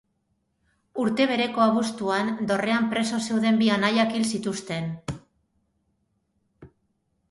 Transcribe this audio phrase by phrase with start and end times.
[1.03, 4.93] Urte bereko abuztuan, Dorrean preso zeuden bi anaiak hil zituzten.